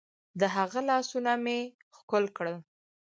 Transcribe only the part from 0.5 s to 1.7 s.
هغه لاسونه مې